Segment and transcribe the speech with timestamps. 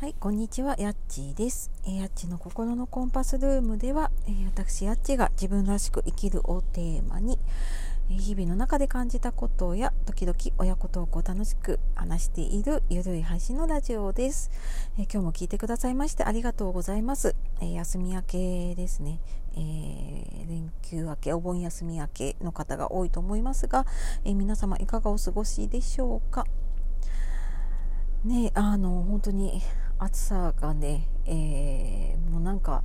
[0.00, 1.72] はい、こんにちは、やっちーです。
[1.84, 7.36] えー、やっちの心のコンパスルームでは、えー、私、やっちが自分らしく生きるをテーマに、
[8.08, 14.52] え、日々の中で感じたことや、時々親子トークを楽しく話しているゆるい配信のラジオです。
[14.98, 17.34] え今日も聞いてくださいましてありがとうございます。
[17.60, 19.18] え休み明けですね。
[19.56, 23.84] え連休明け、お盆休み明けの方が多いと思いますが、
[24.24, 26.46] え皆様いかがお過ごしでしょうか。
[28.24, 29.62] ねあの本当に
[29.98, 32.84] 暑さがね、えー、もうなんか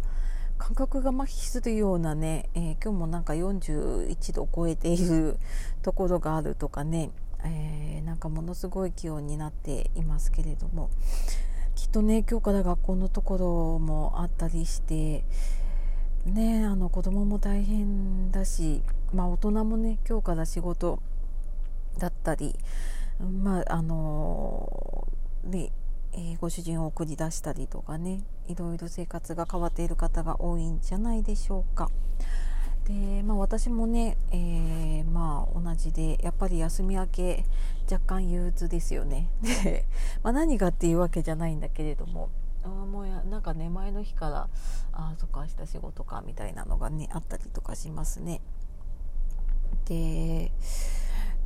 [0.57, 5.38] 感覚が麻痺するようなね、えー、今日もなんか41度超えている
[5.81, 7.11] ところがあるとかね、
[7.43, 10.89] えー、なんかものすごい気温になっていますけれども
[11.75, 15.25] きっとね今日から学校のところもあったりして
[16.25, 18.81] ねあの子供も大変だし、
[19.13, 20.99] まあ、大人もね今日から仕事
[21.99, 22.55] だったり
[23.19, 25.07] まああの
[25.43, 25.71] ね
[26.13, 31.89] えー、ご主人を送り出したりとかねいろいろ生活が変わっている方が多いんじゃないでしょうか。
[32.86, 37.45] でまあ、私もね、えー、まあ、同じでやっぱり休み明け
[37.89, 39.30] 若干憂鬱ですよね。
[39.64, 39.86] で、
[40.22, 42.30] まあ、何がっていうわけじゃないんだけれども
[42.64, 44.50] あもうやなんかね前の日から
[44.92, 48.42] あそっか明日仕事かみたいなのがねあったりとかしますね。
[49.86, 50.52] で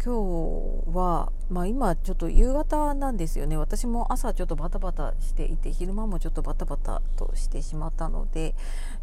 [0.04, 8.56] 今日は、まあ、今ちょっと夕方なんですよね私も朝ちょっとバタバタしていて昼間もちょっとバタバタとしてしまったので、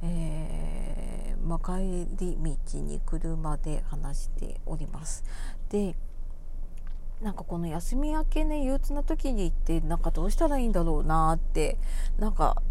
[0.03, 5.25] えー、まあ、帰り道に車で話しております。
[5.70, 5.97] で
[7.20, 11.78] なんかこの休み明けね憂鬱な時に行ってなんかどうしたらいいんだろうなって
[12.19, 12.62] なんか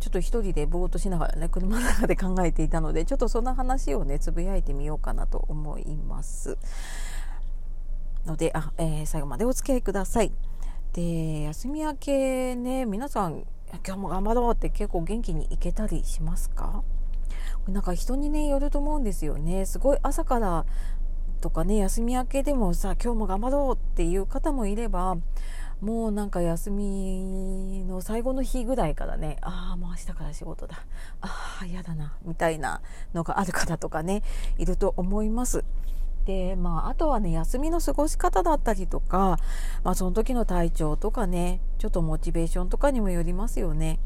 [0.00, 6.56] ちょっと一人でぼーっとしながらね車の中で考えていたのでちょっとそんな話をねつぶやいてみようかなと思います。
[8.28, 10.32] のであ、えー、最後までお付き合いください。
[10.92, 13.44] で休み明けね皆さん
[13.86, 16.82] 今日も頑張ろうって結構元気に行けたりしますか？
[17.68, 19.66] なんか人にねよると思うんですよね。
[19.66, 20.66] すごい朝から
[21.40, 25.16] とかね休み明けでもさ今日も頑張ろうっていう方もいれば
[25.80, 30.84] もうなんか休みの最後の日ぐらいからねああもう明日から仕事だ。
[31.20, 32.80] ああ嫌だなみたいな
[33.14, 34.22] のがある方とかね
[34.58, 35.64] いると思います。
[36.28, 39.38] で、まあ、あとはね、休みの過ごし方だったりとか、
[39.82, 43.98] まあ、その時の体調とかね、ちょっとモチベーションとかにもよりますよね。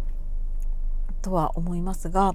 [1.20, 2.34] とは思いますが、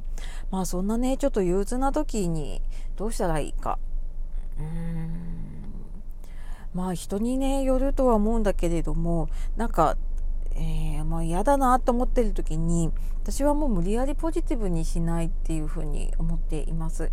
[0.52, 2.62] まあ、そんなね、ちょっと憂鬱な時に
[2.98, 3.80] どうしたらいいか。
[4.60, 5.48] うーん。
[6.74, 9.96] まあ、人にね、よるとは思うんだけれども、なんか、
[10.52, 17.12] えー、まあ嫌だなと思ってる時に私はもう無理やりポジティブにしないっていうふうに思っています。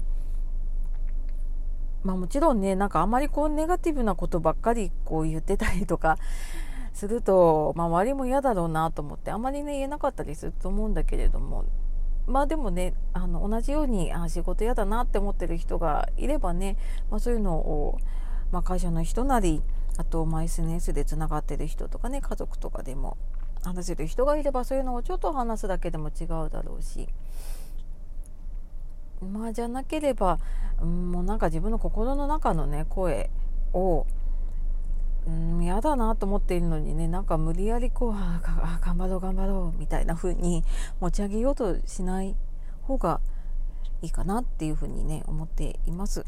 [2.04, 6.18] まあもちろんね、なんかあまりこうネガティブなことばっかりこう言ってたりとか
[6.92, 11.64] すると、まあ周りも嫌だろうなと思って、あまりね言えなかったりすると思うんだけれども、
[12.26, 16.76] まあでもね、あの同じようにあ仕事嫌だなって思ってる人がいればね、
[17.10, 17.98] まあ、そういうのを、
[18.52, 19.62] まあ、会社の人なり、
[19.96, 23.16] あと、まあ、SNS でつながってる人とかね、家族とかでも
[23.62, 27.08] 話せる人がいれば、そういうのをちょっと話すだけでも違うだろうし、
[29.24, 30.38] まあじゃなければ、
[30.80, 33.30] もうなんか自分の心の中のね声
[33.72, 34.06] を
[35.26, 40.62] うん嫌だなと思っているのにねなんか無理やりこうあ頑張ろう頑張ろうみたいな風に
[41.00, 42.36] 持ち上げようとしない
[42.82, 43.20] 方が
[44.02, 46.26] いいかなっていう風にね思っています。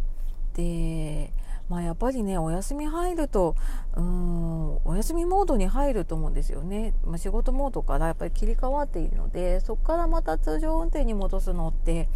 [0.54, 1.32] で
[1.68, 3.54] まあやっぱりねお休み入ると
[3.94, 12.08] うんお休みモードに入ると思うんですよね、まあ、仕事モードからやっぱり切り替わっているのでそこからまた通常運転に戻すのって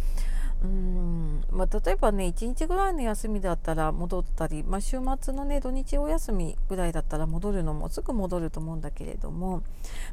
[0.63, 1.43] うん。
[1.51, 9.63] まあ、例えばね1日ぐらいの休みだったら戻ったり、まあ、週末のね土日お休みぐらいだったら戻るのもすぐ戻ると思うんだけれども、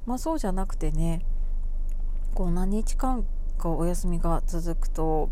[0.07, 1.25] まあ、そうじゃなくてね
[2.35, 3.25] こう何日間
[3.59, 5.29] かお休みが続くと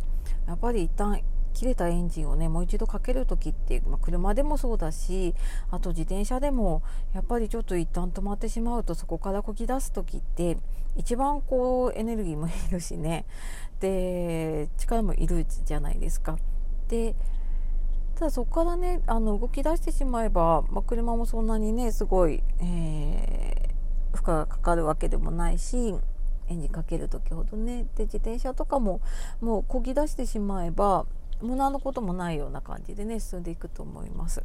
[0.47, 1.21] やっぱり一旦
[1.57, 5.35] 切れたエンジンをねもう一度かける時って、まあ、車でもそうだし
[5.71, 6.83] あと自転車でも
[7.15, 10.59] やっぱりちょっと一旦止まってしまうとそこからこぎ出す時って
[10.97, 13.25] 一番こうエネルギーもいるしね
[13.81, 16.39] で力もいるじゃないですか。
[16.89, 17.15] で
[18.17, 25.95] ただそこからねあの動き出してしまえば、まあ、車もそんなにねすごい、えー、負荷がかかるわけでもないし
[26.49, 29.01] エンジンかける時ほどねで自転車とかも
[29.41, 31.07] もうこぎ出してしまえば
[31.43, 34.43] もう何のこともないような感じでね進んでいくと思います。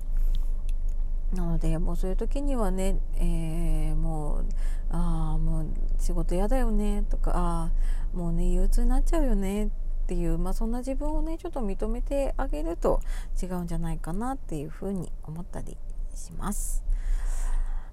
[1.33, 4.45] なのでもうそういう時にはね、えー、もう
[4.89, 5.67] ああもう
[5.97, 7.71] 仕事嫌だよねとかあ
[8.13, 9.69] あもうね憂鬱になっちゃうよねっ
[10.07, 12.99] ていう、まあ、そんな自分をねちょっと認めてあげると
[13.41, 15.77] 違うんじゃないかなっていうふうに思ったり
[16.13, 16.83] します。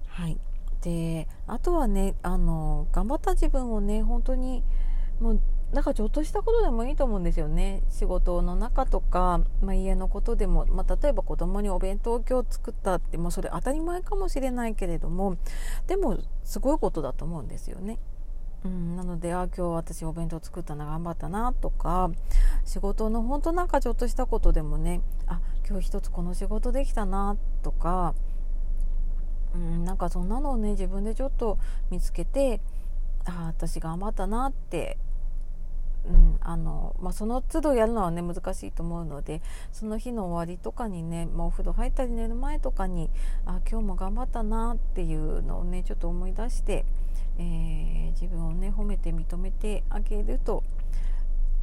[0.07, 0.37] はい
[0.81, 4.63] であとはねあの頑張った自分をね本当に
[5.19, 5.41] もう
[5.73, 15.37] なんかちょっとしたことでもいいと思うんですよね仕事の中とか、まあ、家のことでも、まあ、例えば子供にお弁当を今日作ったってもうそれ当たり前かもしれないけれども
[15.85, 17.99] でもすごいことだと思うんですよね。
[18.65, 22.11] うん、なのであ今日私お弁当作ったな頑張ったなとか
[22.65, 28.15] 仕事の本当なんかちょっとしたことでもねあ今日一つこの仕事できたなとか、
[29.55, 31.57] うん、なんかそんなのをね自分でちょっと
[31.89, 32.59] 見つけて
[33.23, 34.97] あ私頑張ったなって
[36.09, 39.41] うんあのまあ、その都度やるのはね難しいと思うので
[39.71, 43.09] その日の終わりとかにね、まあ、お風呂入ったり寝る前とかに
[43.45, 46.85] あ今日も頑張ったなっていうのをねちょっと思い出して、
[47.37, 50.63] えー、自分をね褒めて認めてあげると、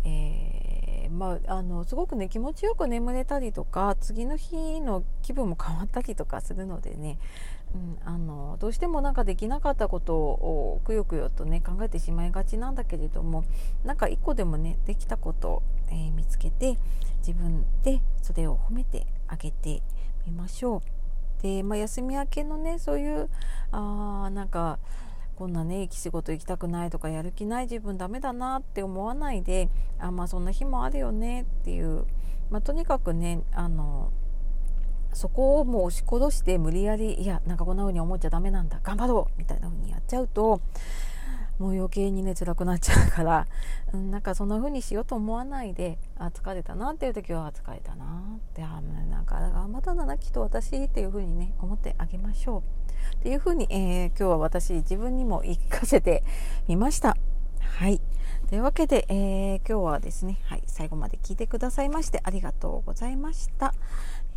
[0.07, 7.19] えー、まあ、あのすごくね気持ちよく眠れたりとか次の日の気分も変わったりとかするのでね
[7.75, 13.45] うん、あのどうしてもなんかできなかったことをくよくよとね考えてしまいがちなんだけれども
[13.85, 16.79] なんか一個でもねできたことを、えー、見つけて
[17.19, 19.83] 自分でそれを褒めてあげて
[20.27, 21.43] みましょう。
[21.43, 23.29] で、まあ、休み明けのねそういう
[23.73, 24.79] あなんか
[25.37, 29.69] こんなね仕事行きたくないとかやる気ない自分ダメだなって思わないで
[29.99, 32.07] あまあそんな日もあるよねっていう、
[32.51, 34.11] まあ、とにかくねあの
[35.13, 40.63] そこをもう押し殺して無理やりいやなんかこんな風に思っちゃダメなんだ頑張ろうみたいな風にやっちゃうと
[41.59, 43.47] もう余計にね辛くなっちゃうから、
[43.93, 48.05] うん、なんかそんな風にしようと思わないであ疲れたなっていう時は疲れたな
[48.37, 48.63] って。
[48.63, 52.63] あなんか頑張ったんだなきっと私っていう風にね思ってあげましょう。
[53.17, 56.23] っていう風に、えー、今日は私自分にも言い聞かせて
[56.69, 57.17] みました。
[57.61, 58.01] はい。
[58.49, 63.75] というわけで、えー、今日はですね、はい、最後まで聞いてくださいましてありがとうございました。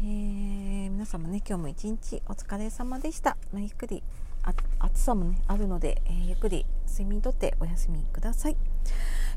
[0.01, 4.01] えー、皆様ね今日も一日お疲れ様でした、ま、ゆっくり
[4.43, 8.57] 暑さもねあるので、えー、ゆっくり睡眠とってお休みください。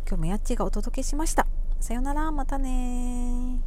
[0.06, 1.46] 今日もやっちがお届けしました。
[1.80, 2.30] さよなら。
[2.32, 3.60] またね